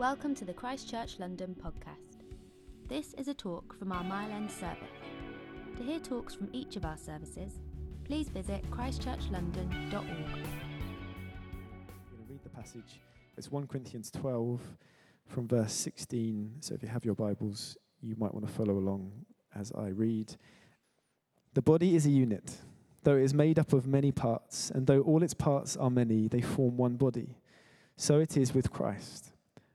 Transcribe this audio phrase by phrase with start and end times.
[0.00, 2.22] Welcome to the Christchurch London podcast.
[2.88, 4.78] This is a talk from our Mile End service.
[5.76, 7.58] To hear talks from each of our services,
[8.04, 9.92] please visit christchurchlondon.org.
[9.92, 10.16] I'm
[12.08, 13.02] going to read the passage.
[13.36, 14.62] It's 1 Corinthians 12
[15.26, 16.50] from verse 16.
[16.60, 19.12] So if you have your Bibles, you might want to follow along
[19.54, 20.34] as I read.
[21.52, 22.56] The body is a unit,
[23.02, 26.26] though it is made up of many parts, and though all its parts are many,
[26.26, 27.36] they form one body.
[27.98, 29.32] So it is with Christ.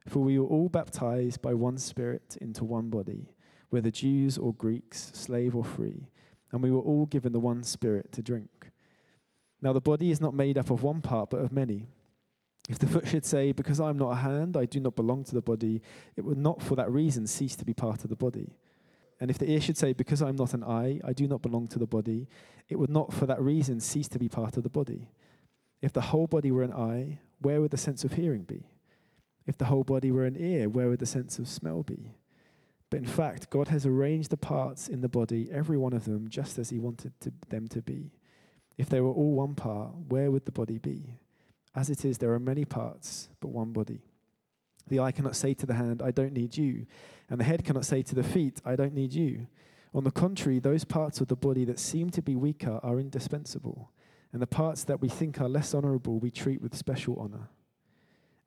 [0.08, 3.30] For we were all baptized by one Spirit into one body,
[3.70, 6.08] whether Jews or Greeks, slave or free,
[6.52, 8.72] and we were all given the one Spirit to drink.
[9.62, 11.88] Now the body is not made up of one part, but of many.
[12.70, 15.24] If the foot should say, Because I am not a hand, I do not belong
[15.26, 15.82] to the body,
[16.16, 18.54] it would not for that reason cease to be part of the body.
[19.20, 21.42] And if the ear should say, Because I am not an eye, I do not
[21.42, 22.28] belong to the body,
[22.70, 25.10] it would not for that reason cease to be part of the body.
[25.82, 28.64] If the whole body were an eye, where would the sense of hearing be?
[29.48, 32.16] If the whole body were an ear, where would the sense of smell be?
[32.90, 36.30] But in fact, God has arranged the parts in the body, every one of them,
[36.30, 38.12] just as He wanted to, them to be.
[38.78, 41.16] If they were all one part, where would the body be?
[41.76, 44.02] As it is, there are many parts, but one body.
[44.88, 46.86] The eye cannot say to the hand, I don't need you.
[47.30, 49.48] And the head cannot say to the feet, I don't need you.
[49.94, 53.92] On the contrary, those parts of the body that seem to be weaker are indispensable.
[54.32, 57.50] And the parts that we think are less honorable, we treat with special honor.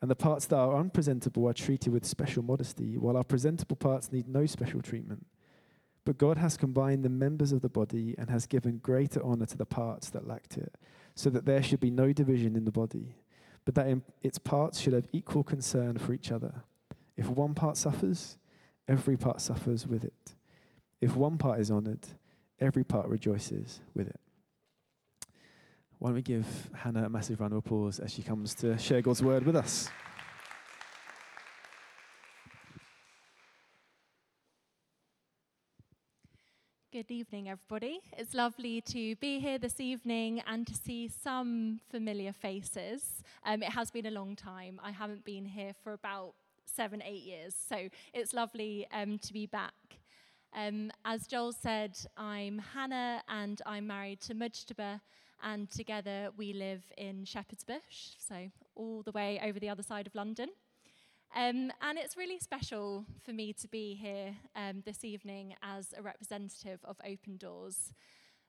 [0.01, 4.13] And the parts that are unpresentable are treated with special modesty, while our presentable parts
[4.13, 5.27] need no special treatment.
[6.05, 9.57] But God has combined the members of the body and has given greater honor to
[9.57, 10.75] the parts that lacked it,
[11.15, 13.17] so that there should be no division in the body,
[13.65, 16.63] but that its parts should have equal concern for each other.
[17.17, 18.39] If one part suffers,
[18.87, 20.35] every part suffers with it.
[21.01, 22.07] If one part is honored,
[22.61, 24.21] every part rejoices with it.
[26.01, 26.47] Why don't we give
[26.77, 29.89] Hannah a massive round of applause as she comes to share God's word with us?
[36.93, 37.99] Good evening, everybody.
[38.17, 43.25] It's lovely to be here this evening and to see some familiar faces.
[43.45, 44.81] Um, it has been a long time.
[44.85, 46.35] I haven't been here for about
[46.65, 49.75] seven, eight years, so it's lovely um, to be back.
[50.55, 55.01] Um, as Joel said, I'm Hannah and I'm married to Mujtaba,
[55.43, 60.07] and together we live in Shepherd's Bush, so all the way over the other side
[60.07, 60.49] of London.
[61.35, 66.03] Um, and it's really special for me to be here um, this evening as a
[66.03, 67.93] representative of Open Doors.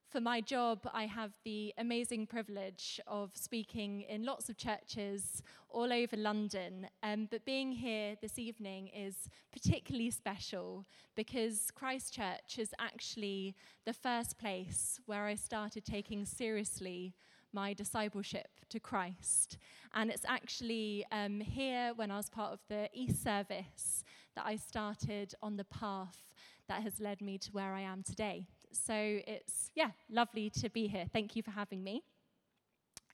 [0.10, 5.94] For my job, I have the amazing privilege of speaking in lots of churches all
[5.94, 6.88] over London.
[7.04, 13.56] Um, but being here this evening is particularly special because Christchurch is actually
[13.86, 17.14] the first place where I started taking seriously
[17.54, 19.60] my discipleship to Christ.
[19.94, 24.04] And it's actually um, here when I was part of the East service
[24.36, 26.34] that I started on the path
[26.68, 28.48] that has led me to where I am today.
[28.72, 31.06] So it's, yeah, lovely to be here.
[31.12, 32.04] Thank you for having me.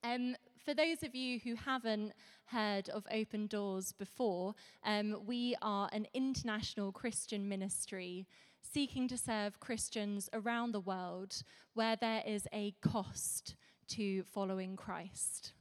[0.04, 2.14] Um, for those of you who haven't
[2.46, 8.28] heard of Open Doors before, um, we are an international Christian ministry
[8.62, 13.56] seeking to serve Christians around the world where there is a cost
[13.90, 15.54] to following Christ,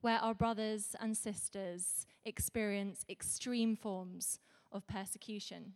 [0.00, 4.38] where our brothers and sisters experience extreme forms
[4.72, 5.74] of persecution.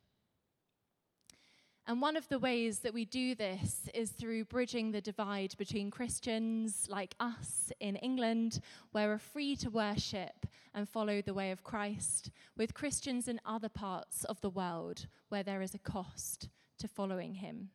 [1.87, 5.91] And one of the ways that we do this is through bridging the divide between
[5.91, 8.61] Christians like us in England,
[8.93, 13.69] where we're free to worship and follow the way of Christ, with Christians in other
[13.69, 16.49] parts of the world where there is a cost
[16.79, 17.71] to following him.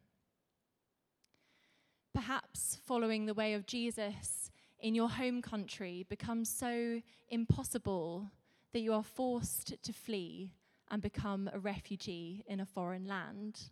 [2.14, 8.32] Perhaps following the way of Jesus in your home country becomes so impossible
[8.72, 10.54] that you are forced to flee
[10.90, 13.70] and become a refugee in a foreign land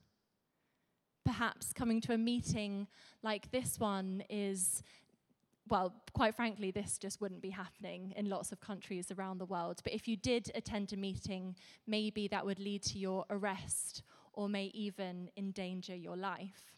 [1.26, 2.88] perhaps coming to a meeting
[3.24, 4.84] like this one is
[5.68, 9.82] well, quite frankly, this just wouldn't be happening in lots of countries around the world.
[9.84, 11.56] But if you did attend a meeting,
[11.88, 16.76] maybe that would lead to your arrest or may even endanger your life.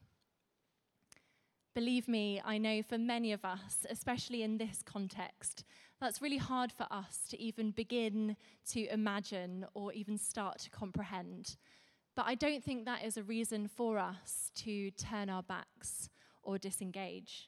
[1.73, 5.63] Believe me, I know for many of us, especially in this context,
[5.99, 8.35] that's really hard for us to even begin
[8.69, 11.57] to imagine or even start to comprehend.
[12.17, 16.09] But I don't think that is a reason for us to turn our backs
[16.41, 17.47] or disengage.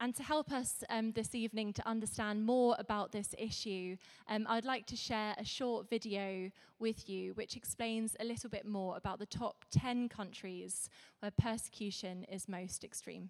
[0.00, 4.64] And to help us um, this evening to understand more about this issue, um, I'd
[4.64, 9.18] like to share a short video with you which explains a little bit more about
[9.18, 10.88] the top 10 countries
[11.20, 13.28] where persecution is most extreme.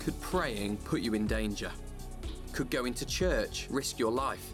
[0.00, 1.70] Could praying put you in danger?
[2.52, 4.44] Could going to church risk your life?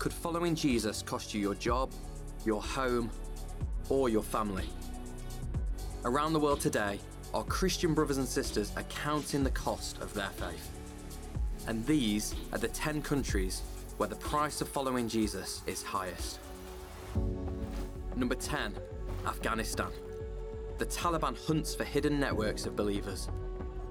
[0.00, 1.92] Could following Jesus cost you your job,
[2.46, 3.10] your home,
[3.90, 4.64] or your family?
[6.06, 6.98] Around the world today,
[7.34, 10.70] our Christian brothers and sisters are counting the cost of their faith.
[11.66, 13.60] And these are the 10 countries
[13.98, 16.40] where the price of following Jesus is highest.
[18.16, 18.72] Number 10,
[19.26, 19.90] Afghanistan.
[20.78, 23.28] The Taliban hunts for hidden networks of believers.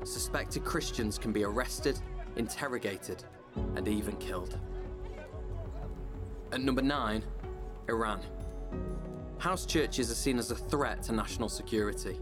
[0.05, 1.99] Suspected Christians can be arrested,
[2.35, 3.23] interrogated,
[3.75, 4.57] and even killed.
[6.51, 7.23] At number 9,
[7.89, 8.21] Iran.
[9.37, 12.19] House churches are seen as a threat to national security.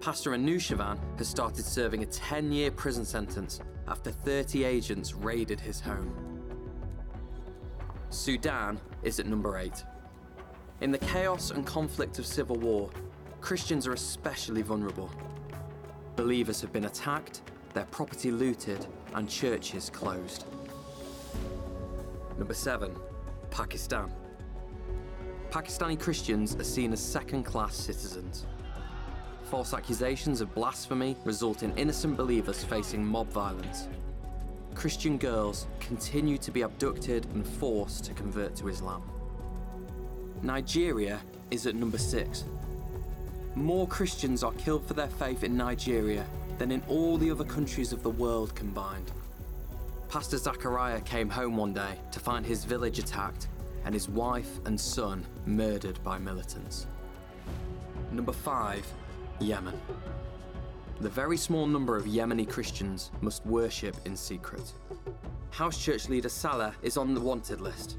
[0.00, 5.80] Pastor Anushirvan has started serving a 10 year prison sentence after 30 agents raided his
[5.80, 6.12] home.
[8.08, 9.84] Sudan is at number 8.
[10.80, 12.90] In the chaos and conflict of civil war,
[13.40, 15.10] Christians are especially vulnerable.
[16.16, 17.42] Believers have been attacked,
[17.74, 18.84] their property looted,
[19.14, 20.46] and churches closed.
[22.36, 22.92] Number 7.
[23.50, 24.10] Pakistan.
[25.50, 28.46] Pakistani Christians are seen as second class citizens.
[29.44, 33.88] False accusations of blasphemy result in innocent believers facing mob violence.
[34.74, 39.02] Christian girls continue to be abducted and forced to convert to Islam.
[40.42, 41.20] Nigeria
[41.50, 42.44] is at number six.
[43.56, 46.24] More Christians are killed for their faith in Nigeria
[46.58, 49.10] than in all the other countries of the world combined.
[50.10, 53.46] Pastor Zachariah came home one day to find his village attacked
[53.84, 56.88] and his wife and son murdered by militants.
[58.10, 58.84] Number 5.
[59.38, 59.80] Yemen.
[61.00, 64.72] The very small number of Yemeni Christians must worship in secret.
[65.52, 67.96] House church leader Salah is on the wanted list,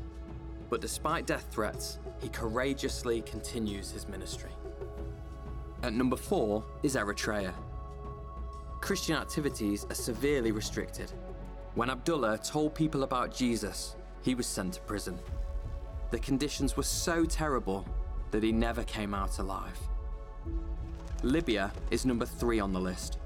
[0.70, 4.52] but despite death threats, he courageously continues his ministry.
[5.82, 7.54] At number 4 is Eritrea.
[8.82, 11.14] Christian activities are severely restricted.
[11.74, 15.18] When Abdullah told people about Jesus, he was sent to prison.
[16.12, 17.86] The conditions were so terrible
[18.32, 19.80] that he never came out alive.
[21.24, 23.20] Libya is number three on the list.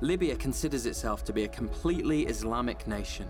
[0.00, 3.28] Libya considers itself to be a completely Islamic nation.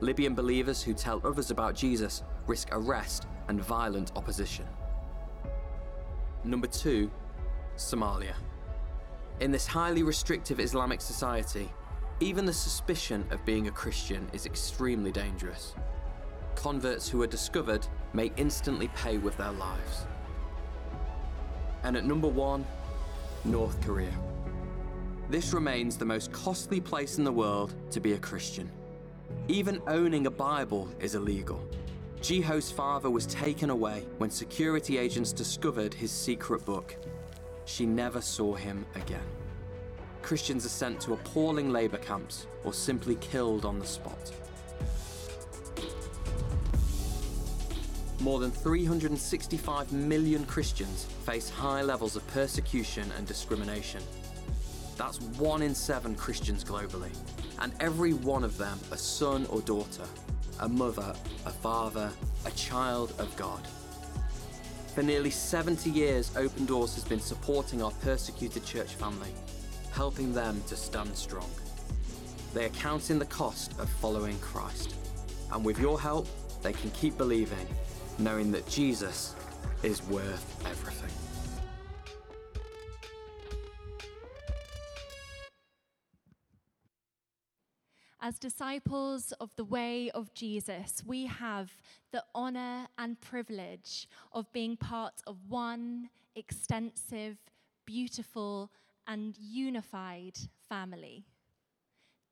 [0.00, 4.66] Libyan believers who tell others about Jesus risk arrest and violent opposition.
[6.44, 7.10] Number two,
[7.76, 8.34] Somalia.
[9.40, 11.70] In this highly restrictive Islamic society,
[12.20, 15.74] even the suspicion of being a Christian is extremely dangerous.
[16.54, 20.04] Converts who are discovered may instantly pay with their lives.
[21.82, 22.66] And at number one,
[23.44, 24.12] North Korea.
[25.30, 28.70] This remains the most costly place in the world to be a Christian.
[29.48, 31.66] Even owning a Bible is illegal.
[32.20, 36.94] Jiho's father was taken away when security agents discovered his secret book.
[37.64, 39.39] She never saw him again.
[40.30, 44.30] Christians are sent to appalling labour camps or simply killed on the spot.
[48.20, 54.04] More than 365 million Christians face high levels of persecution and discrimination.
[54.96, 57.10] That's one in seven Christians globally,
[57.58, 60.06] and every one of them a son or daughter,
[60.60, 61.12] a mother,
[61.44, 62.08] a father,
[62.46, 63.66] a child of God.
[64.94, 69.34] For nearly 70 years, Open Doors has been supporting our persecuted church family,
[69.92, 71.50] helping them to stand strong.
[72.54, 74.94] They are counting the cost of following Christ,
[75.52, 76.26] and with your help,
[76.62, 77.66] they can keep believing
[78.18, 79.34] knowing that Jesus
[79.82, 81.10] is worth everything.
[88.22, 91.72] As disciples of the way of Jesus, we have
[92.12, 97.38] the honor and privilege of being part of one extensive,
[97.86, 98.70] beautiful,
[99.10, 100.38] and unified
[100.68, 101.24] family.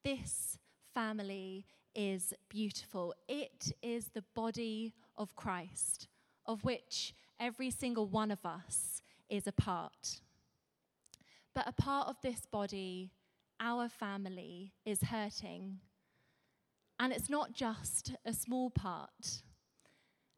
[0.05, 0.59] This
[0.95, 3.13] family is beautiful.
[3.27, 6.07] It is the body of Christ,
[6.47, 10.21] of which every single one of us is a part.
[11.53, 13.11] But a part of this body,
[13.59, 15.81] our family, is hurting.
[17.01, 19.43] And it's not just a small part.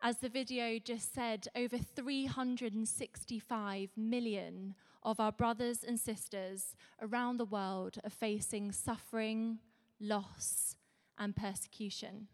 [0.00, 7.44] As the video just said, over 365 million of our brothers and sisters around the
[7.44, 9.58] world are facing suffering,
[9.98, 10.76] loss,
[11.18, 12.28] and persecution.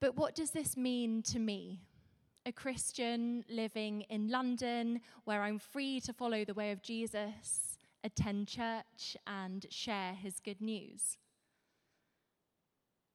[0.00, 1.80] But what does this mean to me?
[2.46, 8.48] A Christian living in London where I'm free to follow the way of Jesus, attend
[8.48, 11.16] church, and share his good news.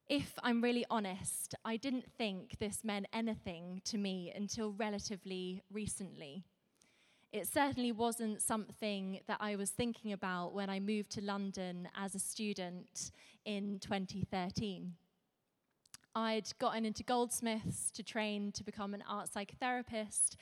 [0.08, 6.44] If I'm really honest, I didn't think this meant anything to me until relatively recently.
[7.32, 12.16] It certainly wasn't something that I was thinking about when I moved to London as
[12.16, 13.12] a student
[13.44, 14.94] in 2013.
[16.16, 20.34] I'd gotten into Goldsmiths to train to become an art psychotherapist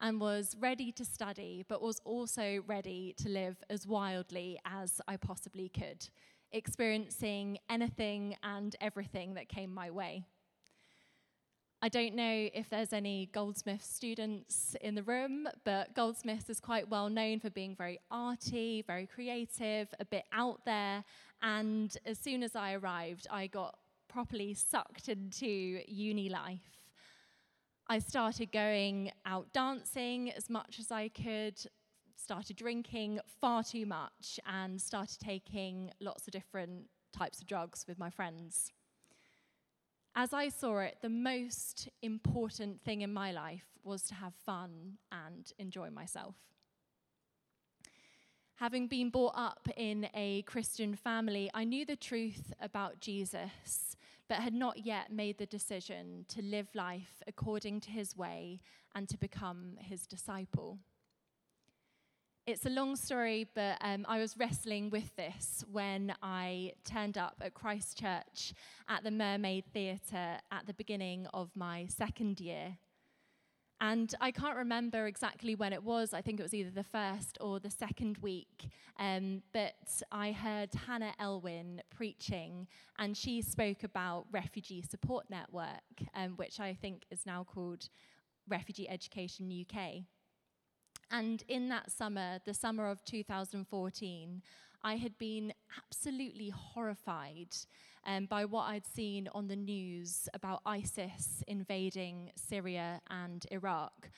[0.00, 5.18] and was ready to study, but was also ready to live as wildly as I
[5.18, 6.08] possibly could,
[6.52, 10.24] experiencing anything and everything that came my way.
[11.82, 16.90] I don't know if there's any Goldsmith students in the room, but Goldsmiths is quite
[16.90, 21.02] well known for being very arty, very creative, a bit out there.
[21.40, 23.78] And as soon as I arrived, I got
[24.10, 26.82] properly sucked into uni life.
[27.88, 31.58] I started going out dancing as much as I could,
[32.14, 37.98] started drinking far too much, and started taking lots of different types of drugs with
[37.98, 38.70] my friends.
[40.22, 44.98] As I saw it, the most important thing in my life was to have fun
[45.10, 46.34] and enjoy myself.
[48.56, 53.96] Having been brought up in a Christian family, I knew the truth about Jesus,
[54.28, 58.60] but had not yet made the decision to live life according to his way
[58.94, 60.80] and to become his disciple.
[62.50, 67.36] It's a long story, but um, I was wrestling with this when I turned up
[67.40, 68.54] at Christchurch
[68.88, 72.76] at the Mermaid Theatre at the beginning of my second year.
[73.80, 76.12] And I can't remember exactly when it was.
[76.12, 78.68] I think it was either the first or the second week.
[78.98, 82.66] Um, but I heard Hannah Elwyn preaching,
[82.98, 87.88] and she spoke about Refugee Support Network, um, which I think is now called
[88.48, 90.02] Refugee Education UK.
[91.10, 94.42] And in that summer, the summer of 2014,
[94.82, 97.48] I had been absolutely horrified
[98.06, 104.10] um, by what I'd seen on the news about ISIS invading Syria and Iraq.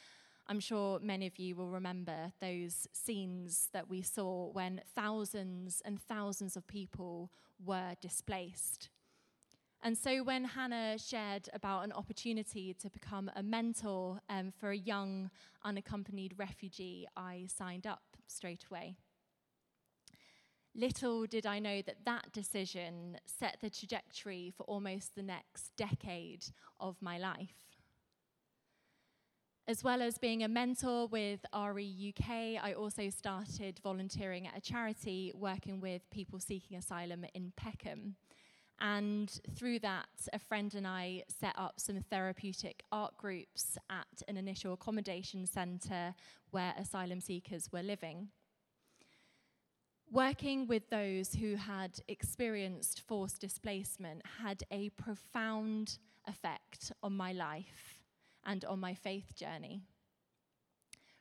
[0.47, 6.01] I'm sure many of you will remember those scenes that we saw when thousands and
[6.01, 7.31] thousands of people
[7.65, 8.91] were displaced.
[9.85, 14.77] And so when Hannah shared about an opportunity to become a mentor um, for a
[14.77, 15.29] young
[15.65, 18.95] unaccompanied refugee, I signed up straight away.
[20.75, 26.47] Little did I know that that decision set the trajectory for almost the next decade
[26.79, 27.73] of my life.
[29.69, 32.31] As well as being a mentor with RE UK,
[32.63, 38.17] I also started volunteering at a charity working with people seeking asylum in Peckham.
[38.81, 44.37] And through that, a friend and I set up some therapeutic art groups at an
[44.37, 46.15] initial accommodation centre
[46.51, 48.29] where asylum seekers were living.
[50.11, 58.01] Working with those who had experienced forced displacement had a profound effect on my life
[58.45, 59.85] and on my faith journey.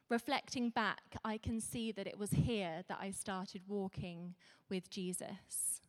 [0.10, 4.36] Reflecting back, I can see that it was here that I started walking
[4.70, 5.79] with Jesus.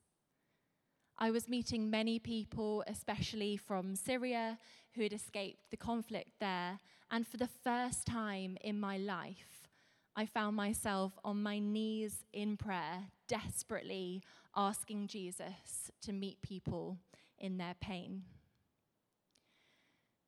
[1.18, 4.58] I was meeting many people, especially from Syria,
[4.94, 6.80] who had escaped the conflict there.
[7.10, 9.68] And for the first time in my life,
[10.16, 14.22] I found myself on my knees in prayer, desperately
[14.54, 16.98] asking Jesus to meet people
[17.38, 18.24] in their pain.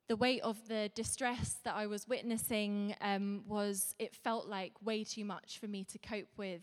[0.07, 5.03] The weight of the distress that I was witnessing um, was, it felt like way
[5.03, 6.61] too much for me to cope with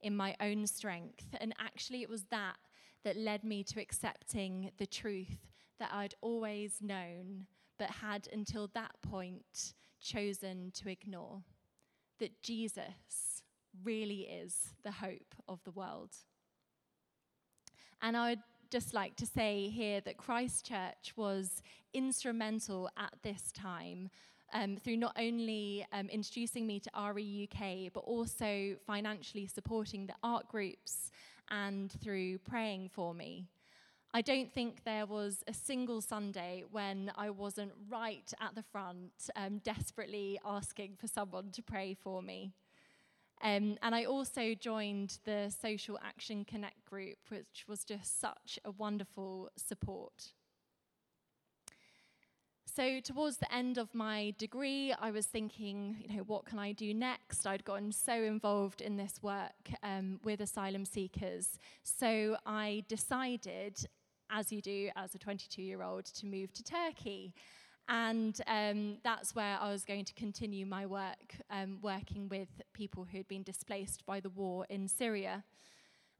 [0.00, 1.26] in my own strength.
[1.40, 2.56] And actually, it was that
[3.04, 7.46] that led me to accepting the truth that I'd always known,
[7.78, 11.42] but had until that point chosen to ignore
[12.18, 13.42] that Jesus
[13.82, 16.10] really is the hope of the world.
[18.00, 23.52] And I would just like to say here that Christ Church was instrumental at this
[23.52, 24.10] time
[24.52, 30.14] um, through not only um, introducing me to RE UK, but also financially supporting the
[30.22, 31.10] art groups
[31.50, 33.48] and through praying for me.
[34.12, 39.12] I don't think there was a single Sunday when I wasn't right at the front,
[39.34, 42.52] um, desperately asking for someone to pray for me.
[43.42, 48.70] Um, and I also joined the Social Action Connect group, which was just such a
[48.70, 50.32] wonderful support.
[52.74, 56.72] So, towards the end of my degree, I was thinking, you know, what can I
[56.72, 57.46] do next?
[57.46, 61.60] I'd gotten so involved in this work um, with asylum seekers.
[61.84, 63.78] So, I decided,
[64.28, 67.32] as you do as a 22 year old, to move to Turkey.
[67.88, 73.06] And um, that's where I was going to continue my work, um, working with people
[73.08, 75.44] who had been displaced by the war in Syria.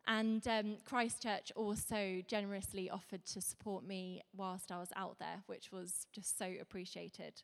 [0.07, 5.43] And um, Christ Church also generously offered to support me whilst I was out there,
[5.47, 7.43] which was just so appreciated.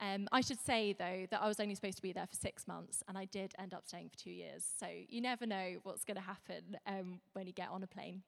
[0.00, 2.66] Um, I should say, though, that I was only supposed to be there for six
[2.66, 4.64] months, and I did end up staying for two years.
[4.78, 8.22] So you never know what's going to happen um, when you get on a plane.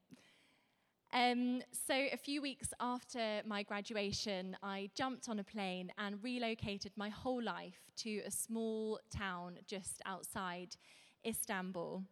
[1.13, 6.93] Um, so, a few weeks after my graduation, I jumped on a plane and relocated
[6.97, 10.77] my whole life to a small town just outside
[11.25, 12.03] Istanbul.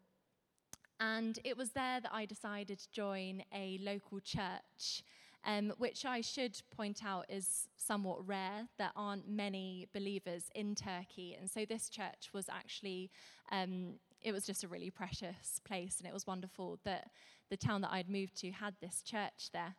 [1.00, 5.02] And it was there that I decided to join a local church
[5.46, 8.66] um, which I should point out is somewhat rare.
[8.78, 11.36] There aren't many believers in Turkey.
[11.38, 13.10] And so this church was actually,
[13.52, 15.98] um, it was just a really precious place.
[15.98, 17.10] And it was wonderful that
[17.50, 19.74] the town that I'd moved to had this church there.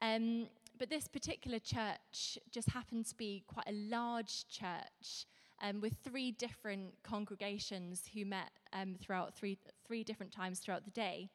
[0.00, 0.48] Um,
[0.78, 5.26] but this particular church just happened to be quite a large church
[5.62, 10.90] um, with three different congregations who met um, throughout three, three different times throughout the
[10.90, 11.28] day.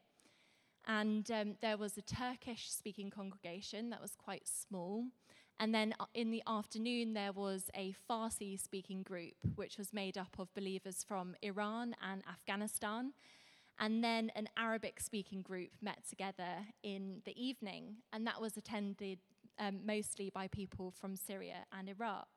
[0.86, 5.06] And um, there was a Turkish speaking congregation that was quite small.
[5.60, 10.18] And then uh, in the afternoon, there was a Farsi speaking group, which was made
[10.18, 13.14] up of believers from Iran and Afghanistan.
[13.80, 19.20] And then an Arabic speaking group met together in the evening, and that was attended
[19.60, 22.28] um, mostly by people from Syria and Iraq.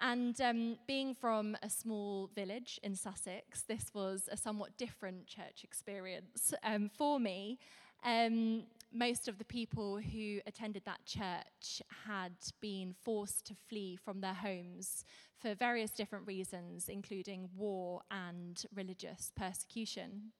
[0.00, 5.62] And um, being from a small village in Sussex, this was a somewhat different church
[5.62, 7.58] experience um, for me.
[8.02, 14.20] Um, most of the people who attended that church had been forced to flee from
[14.20, 15.04] their homes
[15.38, 20.32] for various different reasons, including war and religious persecution.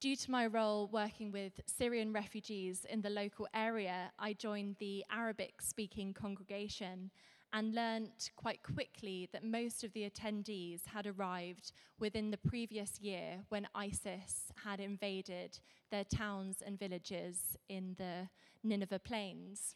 [0.00, 5.04] Due to my role working with Syrian refugees in the local area, I joined the
[5.10, 7.10] Arabic speaking congregation
[7.52, 13.40] and learnt quite quickly that most of the attendees had arrived within the previous year
[13.48, 15.58] when ISIS had invaded
[15.90, 18.28] their towns and villages in the
[18.62, 19.74] Nineveh plains.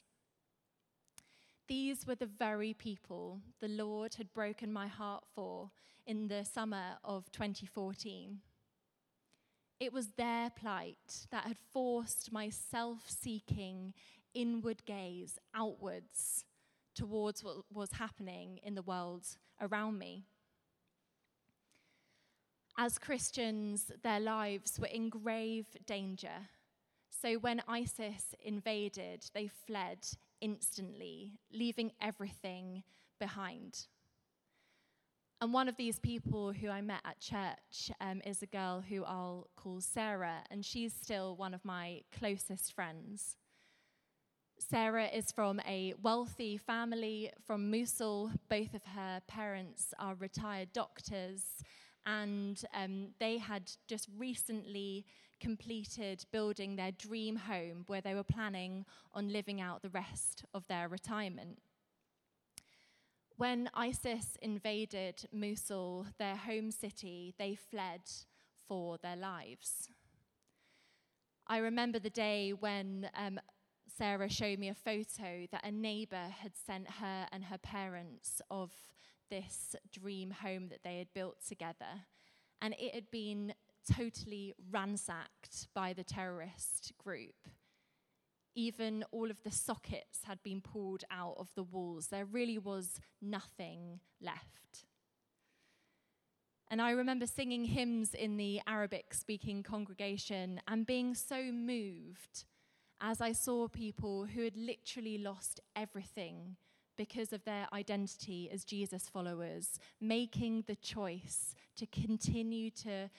[1.67, 5.71] These were the very people the Lord had broken my heart for
[6.07, 8.41] in the summer of 2014.
[9.81, 13.95] It was their plight that had forced my self seeking
[14.35, 16.45] inward gaze outwards
[16.95, 19.27] towards what was happening in the world
[19.61, 20.25] around me.
[22.77, 26.49] As Christians, their lives were in grave danger.
[27.09, 29.99] So when ISIS invaded, they fled
[30.41, 32.83] instantly, leaving everything
[33.21, 33.87] behind.
[35.41, 39.05] And one of these people who I met at church um, is a girl who
[39.05, 43.37] I'll call Sarah, and she's still one of my closest friends.
[44.71, 48.31] Sarah is from a wealthy family from Mosul.
[48.49, 51.43] Both of her parents are retired doctors,
[52.07, 55.05] and um, they had just recently
[55.39, 60.67] completed building their dream home where they were planning on living out the rest of
[60.67, 61.59] their retirement.
[63.37, 68.03] When ISIS invaded Mosul, their home city, they fled
[68.67, 69.91] for their lives.
[71.47, 73.39] I remember the day when um,
[73.97, 78.73] Sarah showed me a photo that a neighbor had sent her and her parents of
[79.31, 82.03] this dream home that they had built together.
[82.61, 83.55] And it had been
[83.91, 87.49] totally ransacked by the terrorist group.
[88.57, 92.09] Even all of the sockets had been pulled out of the walls.
[92.09, 94.87] There really was nothing left.
[96.71, 102.45] And I remember singing hymns in the Arabic speaking congregation and being so moved
[103.07, 106.57] as I saw people who had literally lost everything
[106.97, 113.11] because of their identity as Jesus followers, making the choice to continue to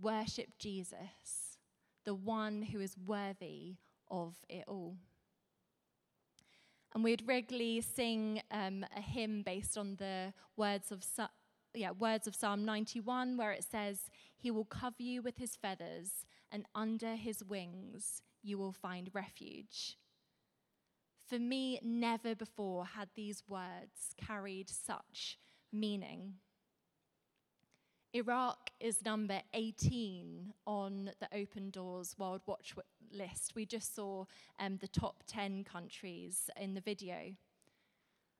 [0.00, 1.58] worship Jesus,
[2.06, 3.76] the one who is worthy
[4.10, 4.96] of it all.
[6.94, 11.04] And we'd regularly sing um, a hymn based on the words of,
[11.74, 16.24] yeah, words of Psalm 91, where it says, He will cover you with his feathers,
[16.50, 19.96] and under his wings you will find refuge.
[21.28, 25.38] For me, never before had these words carried such
[25.72, 26.34] meaning.
[28.12, 32.74] Iraq is number 18 on the Open Doors World Watch
[33.10, 33.54] list.
[33.56, 34.26] We just saw
[34.60, 37.34] um, the top 10 countries in the video.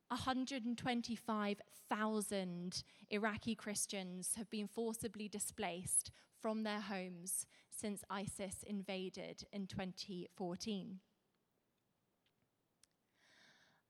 [0.09, 10.99] 125,000 Iraqi Christians have been forcibly displaced from their homes since ISIS invaded in 2014.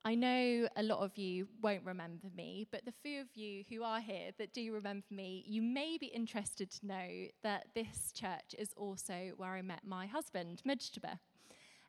[0.04, 3.82] I know a lot of you won't remember me, but the few of you who
[3.82, 7.08] are here that do remember me, you may be interested to know
[7.42, 11.18] that this church is also where I met my husband, Mujtaba.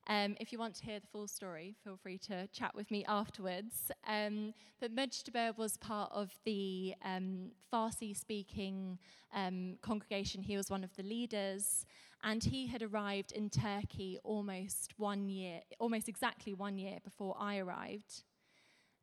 [0.09, 3.03] Um, if you want to hear the full story, feel free to chat with me
[3.05, 3.91] afterwards.
[4.07, 8.99] Um, but Mujtaba was part of the um, Farsi speaking
[9.33, 10.41] um, congregation.
[10.41, 11.85] He was one of the leaders,
[12.23, 17.57] and he had arrived in Turkey almost one year, almost exactly one year before I
[17.57, 18.23] arrived.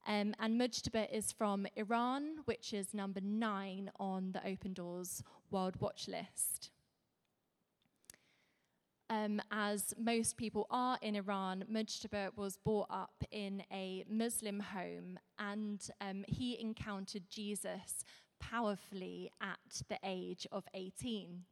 [0.06, 5.76] Um, and Mujtaba is from Iran, which is number nine on the Open Doors World
[5.80, 6.70] Watch list
[9.10, 15.18] um, as most people are in Iran, Mujtaba was brought up in a Muslim home
[15.38, 18.04] and um, he encountered Jesus
[18.40, 21.44] powerfully at the age of 18.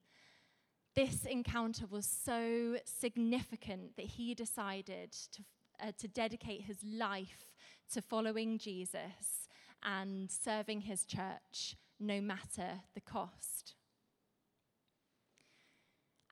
[0.95, 5.43] This encounter was so significant that he decided to,
[5.81, 7.55] uh, to dedicate his life
[7.93, 9.49] to following Jesus
[9.83, 13.75] and serving his church no matter the cost.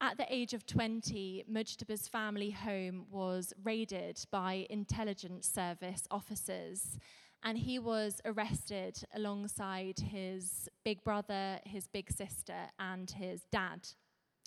[0.03, 6.97] At the age of 20, Mujtaba's family home was raided by intelligence service officers,
[7.43, 13.89] and he was arrested alongside his big brother, his big sister, and his dad,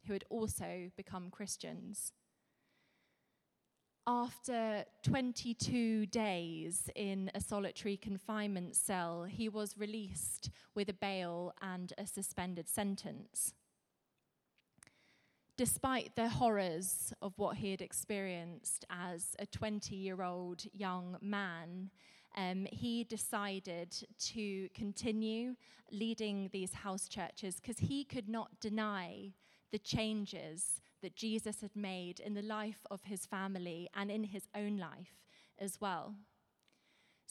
[0.09, 2.11] who had also become Christians.
[4.09, 11.93] After 22 days in a solitary confinement cell, he was released with a bail and
[11.97, 13.55] a suspended sentence
[15.57, 21.91] despite the horrors of what he had experienced as a 20 year old young man,
[22.37, 25.55] um, he decided to continue
[25.93, 29.33] leading these house churches because he could not deny
[29.71, 34.49] the changes that Jesus had made in the life of his family and in his
[34.55, 35.21] own life
[35.59, 36.15] as well.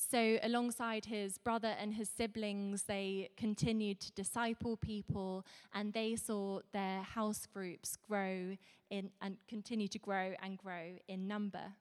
[0.10, 6.60] So, alongside his brother and his siblings, they continued to disciple people and they saw
[6.72, 8.58] their house groups grow
[8.90, 11.74] in and continue to grow and grow in number.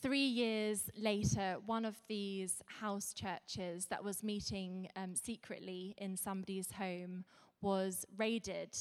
[0.00, 6.72] Three years later, one of these house churches that was meeting um, secretly in somebody's
[6.72, 7.24] home
[7.60, 8.76] was raided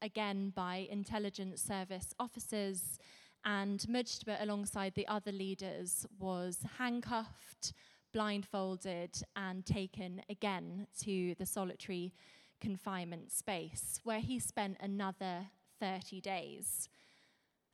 [0.00, 2.98] again by intelligence service officers
[3.44, 7.72] and Mujtaba, alongside the other leaders, was handcuffed,
[8.12, 12.12] blindfolded, and taken again to the solitary
[12.60, 15.46] confinement space, where he spent another
[15.80, 16.88] 30 days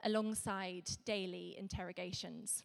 [0.05, 2.63] alongside daily interrogations.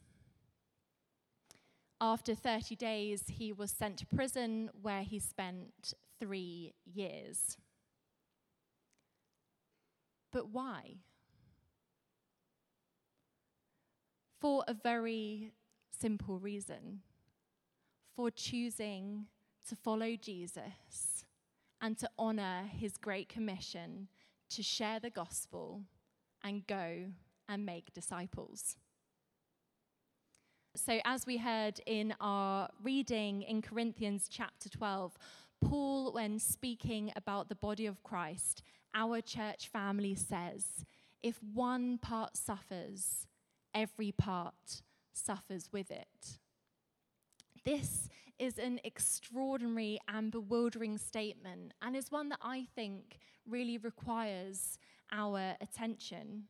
[1.99, 7.57] After 30 days, he was sent to prison where he spent three years.
[10.31, 10.97] But why?
[14.43, 15.53] For a very
[15.97, 16.99] simple reason
[18.13, 19.25] for choosing
[19.65, 21.23] to follow Jesus
[21.79, 24.09] and to honor his great commission
[24.49, 25.83] to share the gospel
[26.43, 27.05] and go
[27.47, 28.75] and make disciples.
[30.75, 35.17] So, as we heard in our reading in Corinthians chapter 12,
[35.63, 38.61] Paul, when speaking about the body of Christ,
[38.93, 40.83] our church family says,
[41.21, 43.25] if one part suffers,
[43.73, 44.81] every part
[45.13, 46.39] suffers with it.
[47.63, 48.09] This
[48.39, 54.79] is an extraordinary and bewildering statement, and is one that I think really requires
[55.11, 56.45] our attention.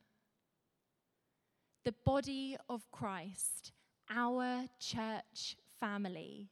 [1.84, 3.72] The body of Christ,
[4.10, 6.48] our church family,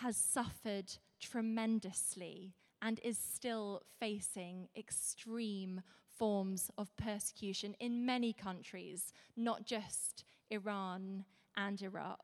[0.00, 5.82] has suffered tremendously and is still facing extreme
[6.20, 11.24] forms of persecution in many countries, not just Iran
[11.56, 12.20] and Iraq.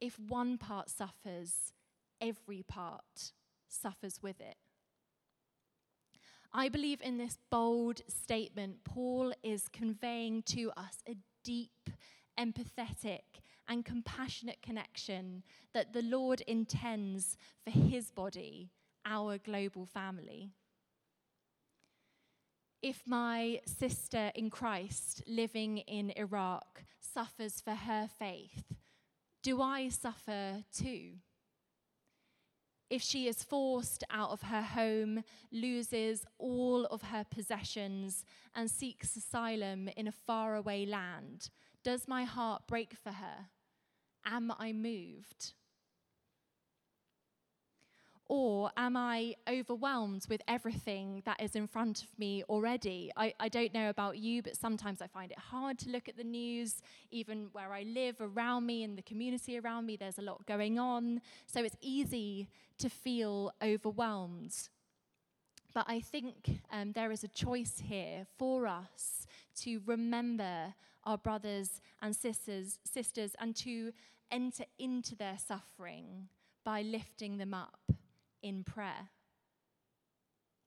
[0.00, 1.72] If one part suffers,
[2.20, 3.30] every part
[3.68, 4.56] suffers with it.
[6.52, 11.90] I believe in this bold statement, Paul is conveying to us a deep,
[12.36, 15.44] empathetic, and compassionate connection
[15.74, 18.72] that the Lord intends for his body,
[19.06, 20.50] our global family
[22.82, 28.74] if my sister in Christ living in Iraq suffers for her faith,
[29.42, 31.12] do I suffer too?
[32.90, 39.14] If she is forced out of her home, loses all of her possessions, and seeks
[39.14, 41.50] asylum in a faraway land,
[41.84, 43.46] does my heart break for her?
[44.26, 45.54] Am I moved?
[48.32, 53.10] Or am I overwhelmed with everything that is in front of me already?
[53.16, 56.16] I, I don't know about you, but sometimes I find it hard to look at
[56.16, 60.22] the news, even where I live around me and the community around me, there's a
[60.22, 61.20] lot going on.
[61.46, 62.46] So it's easy
[62.78, 64.54] to feel overwhelmed.
[65.74, 69.26] But I think um, there is a choice here for us
[69.62, 73.90] to remember our brothers and sisters, sisters and to
[74.30, 76.28] enter into their suffering
[76.64, 77.80] by lifting them up
[78.42, 79.10] in prayer.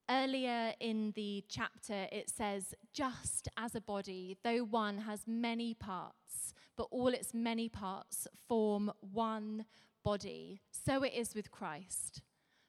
[0.09, 6.53] Earlier in the chapter, it says, just as a body, though one has many parts,
[6.75, 9.65] but all its many parts form one
[10.03, 12.21] body, so it is with Christ.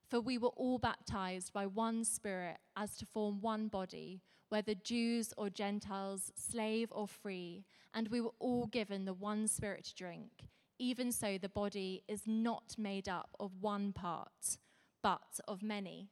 [0.09, 5.35] For we were all baptized by one Spirit as to form one body, whether Jews
[5.37, 10.47] or Gentiles, slave or free, and we were all given the one Spirit to drink.
[10.79, 14.59] Even so, the body is not made up of one part,
[15.05, 16.09] but of many.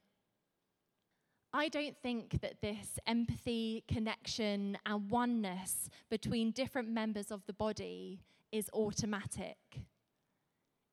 [1.55, 8.21] I don't think that this empathy, connection, and oneness between different members of the body
[8.53, 9.57] is automatic.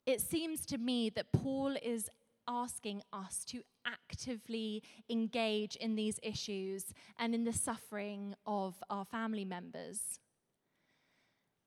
[0.06, 2.10] It seems to me that Paul is
[2.48, 9.46] asking us to actively engage in these issues and in the suffering of our family
[9.46, 10.20] members.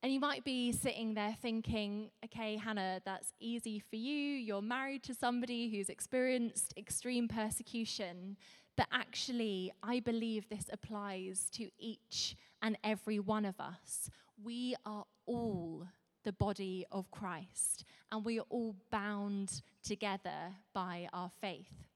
[0.03, 4.13] And you might be sitting there thinking, okay, Hannah, that's easy for you.
[4.13, 8.35] You're married to somebody who's experienced extreme persecution.
[8.75, 14.09] But actually, I believe this applies to each and every one of us.
[14.43, 15.87] We are all
[16.25, 21.87] the body of Christ, and we are all bound together by our faith.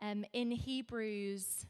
[0.00, 1.66] Um, in Hebrews,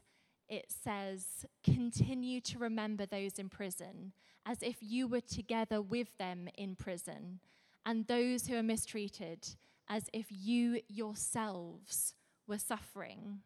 [0.49, 4.13] it says, Continue to remember those in prison
[4.45, 7.39] as if you were together with them in prison,
[7.85, 9.47] and those who are mistreated
[9.87, 12.13] as if you yourselves
[12.47, 13.39] were suffering.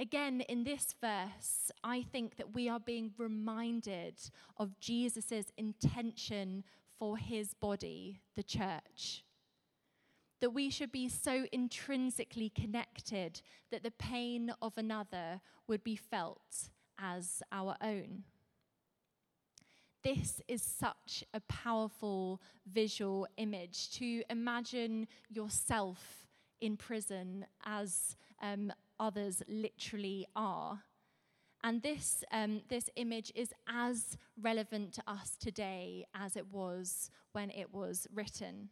[0.00, 4.14] Again, in this verse, I think that we are being reminded
[4.56, 6.62] of Jesus' intention
[6.98, 9.24] for his body, the church
[10.40, 16.70] that we should be so intrinsically connected that the pain of another would be felt
[16.98, 18.24] as our own.
[20.04, 26.26] This is such a powerful visual image to imagine yourself
[26.60, 30.82] in prison as um, others literally are.
[31.64, 37.50] And this, um, this image is as relevant to us today as it was when
[37.50, 38.70] it was written.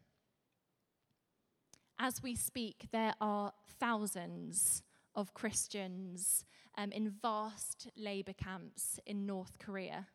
[1.98, 4.82] As we speak, there are thousands
[5.14, 6.44] of Christians
[6.76, 10.08] um, in vast labor camps in North Korea.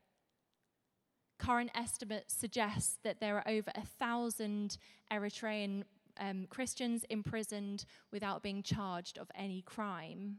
[1.39, 4.78] Current estimates suggest that there are over a thousand
[5.12, 5.84] Eritrean
[6.20, 10.38] um, Christians imprisoned without being charged of any crime.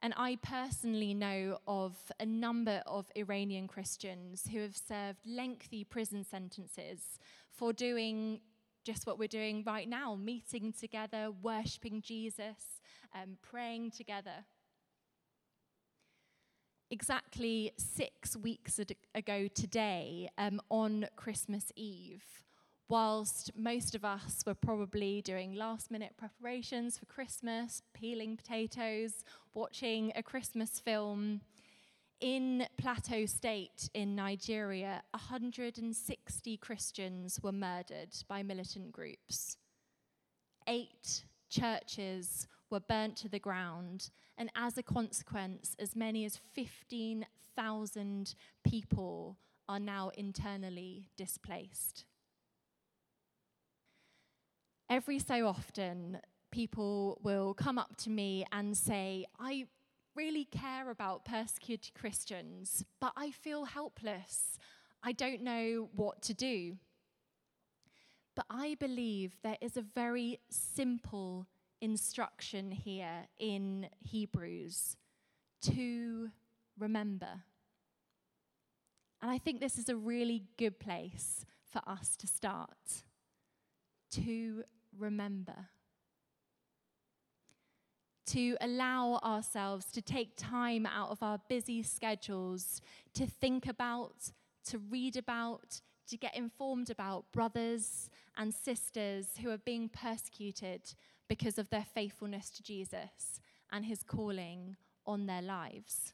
[0.00, 6.24] And I personally know of a number of Iranian Christians who have served lengthy prison
[6.24, 7.18] sentences
[7.50, 8.40] for doing
[8.84, 12.80] just what we're doing right now meeting together, worshipping Jesus,
[13.14, 14.44] um, praying together.
[16.90, 18.80] Exactly six weeks
[19.14, 22.24] ago today, um, on Christmas Eve,
[22.88, 30.10] whilst most of us were probably doing last minute preparations for Christmas, peeling potatoes, watching
[30.16, 31.42] a Christmas film,
[32.20, 39.56] in Plateau State in Nigeria, 160 Christians were murdered by militant groups.
[40.66, 48.34] Eight churches were burnt to the ground, and as a consequence, as many as 15,000
[48.64, 49.36] people
[49.68, 52.04] are now internally displaced.
[54.88, 56.18] Every so often,
[56.50, 59.66] people will come up to me and say, I
[60.14, 64.58] really care about persecuted Christians, but I feel helpless.
[65.02, 66.76] I don't know what to do.
[68.36, 71.46] But I believe there is a very simple
[71.80, 74.96] instruction here in Hebrews
[75.62, 76.30] to
[76.78, 77.44] remember.
[79.22, 83.04] And I think this is a really good place for us to start.
[84.12, 84.64] To
[84.98, 85.68] remember
[88.30, 92.80] to allow ourselves to take time out of our busy schedules
[93.12, 94.30] to think about,
[94.64, 100.80] to read about, to get informed about brothers and sisters who are being persecuted
[101.28, 103.40] because of their faithfulness to Jesus
[103.72, 106.12] and his calling on their lives.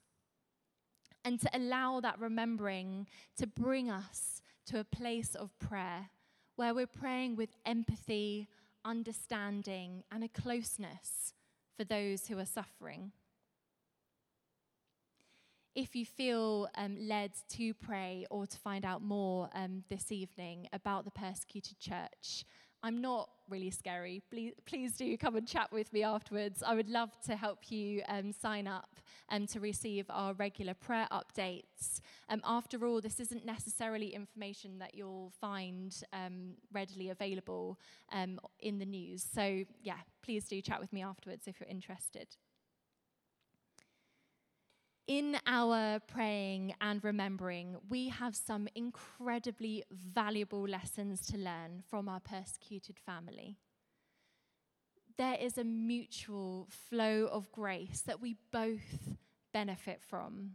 [1.22, 6.08] And to allow that remembering to bring us to a place of prayer
[6.54, 8.48] where we're praying with empathy,
[8.86, 11.34] understanding, and a closeness
[11.76, 13.12] for those who are suffering.
[15.74, 20.68] If you feel um, led to pray or to find out more um, this evening
[20.72, 22.44] about the persecuted church,
[22.86, 24.22] I'm not really scary.
[24.30, 26.62] Please, please do come and chat with me afterwards.
[26.64, 31.08] I would love to help you um, sign up um, to receive our regular prayer
[31.10, 32.00] updates.
[32.28, 37.76] Um, after all, this isn't necessarily information that you'll find um, readily available
[38.12, 39.26] um, in the news.
[39.34, 42.36] So, yeah, please do chat with me afterwards if you're interested
[45.06, 52.20] in our praying and remembering, we have some incredibly valuable lessons to learn from our
[52.20, 53.56] persecuted family.
[55.16, 59.16] There is a mutual flow of grace that we both
[59.52, 60.52] benefit from.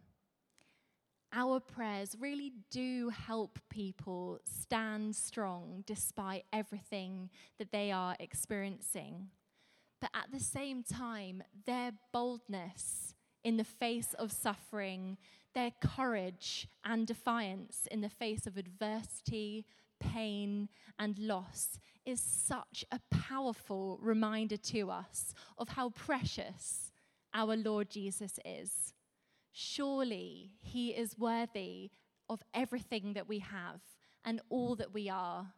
[1.34, 9.30] Our prayers really do help people stand strong despite everything that they are experiencing.
[10.02, 13.11] But at the same time, their boldness
[13.44, 15.18] in the face of suffering,
[15.54, 19.66] their courage and defiance in the face of adversity,
[20.00, 26.92] pain, and loss is such a powerful reminder to us of how precious
[27.34, 28.94] our Lord Jesus is.
[29.52, 31.92] Surely he is worthy
[32.30, 33.82] of everything that we have
[34.24, 35.54] and all that we are.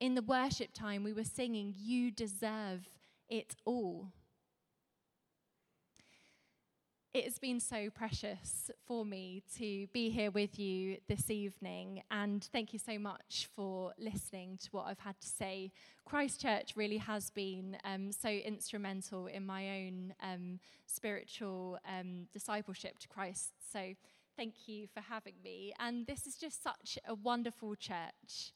[0.00, 2.88] In the worship time, we were singing, You deserve
[3.28, 4.12] it all.
[7.14, 12.42] It has been so precious for me to be here with you this evening, and
[12.42, 15.72] thank you so much for listening to what I've had to say.
[16.06, 23.08] Christchurch really has been um, so instrumental in my own um, spiritual um, discipleship to
[23.08, 23.52] Christ.
[23.70, 23.92] So,
[24.34, 25.74] thank you for having me.
[25.78, 28.54] And this is just such a wonderful church.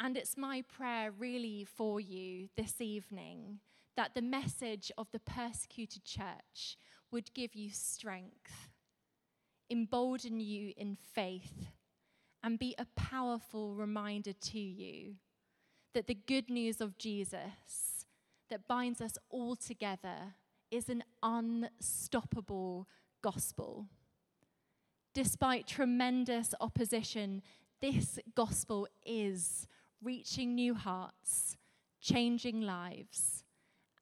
[0.00, 3.58] And it's my prayer, really, for you this evening
[3.98, 6.76] that the message of the persecuted church
[7.10, 8.68] would give you strength,
[9.70, 11.66] embolden you in faith,
[12.42, 15.14] and be a powerful reminder to you
[15.94, 18.06] that the good news of Jesus
[18.50, 20.34] that binds us all together
[20.70, 22.86] is an unstoppable
[23.22, 23.86] gospel.
[25.14, 27.42] Despite tremendous opposition,
[27.80, 29.66] this gospel is
[30.02, 31.56] reaching new hearts,
[32.00, 33.42] changing lives,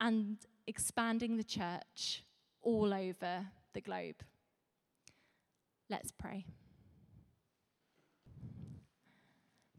[0.01, 2.24] and expanding the church
[2.65, 4.17] all over the globe.
[5.89, 6.47] Let's pray.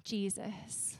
[0.04, 0.98] Jesus,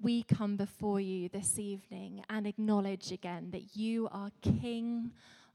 [0.00, 5.10] we come before you this evening and acknowledge again that you are King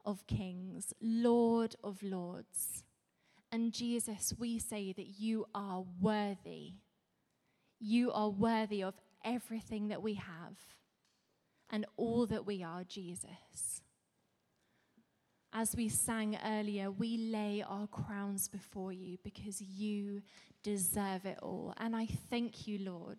[0.05, 2.83] of kings, Lord of lords.
[3.49, 6.73] And Jesus, we say that you are worthy.
[7.79, 10.57] You are worthy of everything that we have
[11.69, 13.80] and all that we are, Jesus
[15.53, 20.21] as we sang earlier, we lay our crowns before you because you
[20.63, 21.73] deserve it all.
[21.77, 23.17] And I thank you, Lord,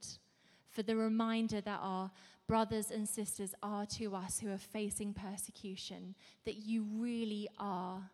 [0.71, 2.11] for the reminder that our
[2.47, 6.15] brothers and sisters are to us who are facing persecution,
[6.45, 8.11] that you really are.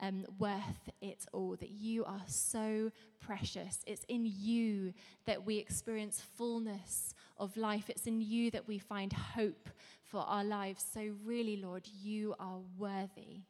[0.00, 3.80] Um, worth it all, that you are so precious.
[3.84, 4.94] It's in you
[5.26, 7.90] that we experience fullness of life.
[7.90, 9.68] It's in you that we find hope
[10.08, 10.84] for our lives.
[10.92, 13.42] So, really, Lord, you are worthy.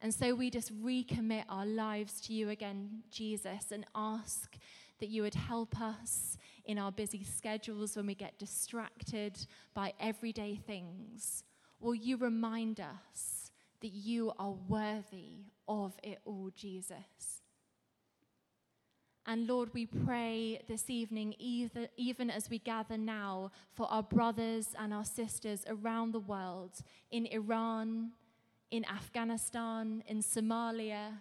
[0.00, 4.56] And so we just recommit our lives to you again, Jesus, and ask
[5.00, 10.56] that you would help us in our busy schedules when we get distracted by everyday
[10.56, 11.44] things.
[11.80, 17.35] Will you remind us that you are worthy of it all, Jesus?
[19.28, 24.94] And Lord, we pray this evening, even as we gather now, for our brothers and
[24.94, 26.78] our sisters around the world,
[27.10, 28.12] in Iran,
[28.70, 31.18] in Afghanistan, in Somalia,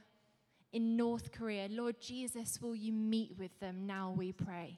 [0.71, 1.67] in North Korea.
[1.71, 4.77] Lord Jesus, will you meet with them now, we pray?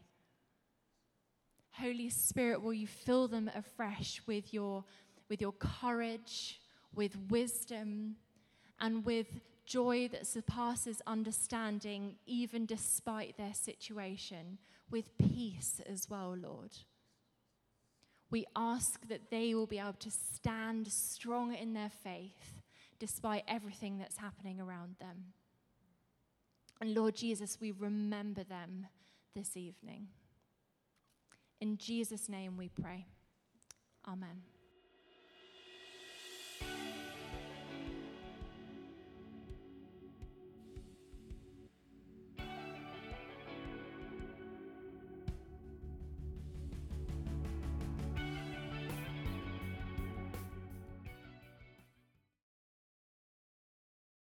[1.71, 4.85] Holy Spirit, will you fill them afresh with your,
[5.27, 6.61] with your courage,
[6.95, 8.15] with wisdom,
[8.79, 9.27] and with
[9.67, 14.57] joy that surpasses understanding, even despite their situation,
[14.89, 16.71] with peace as well, Lord.
[18.31, 22.61] We ask that they will be able to stand strong in their faith
[22.99, 25.33] despite everything that's happening around them.
[26.81, 28.87] And Lord Jesus, we remember them
[29.35, 30.07] this evening.
[31.59, 33.05] In Jesus' name we pray.
[34.07, 34.41] Amen.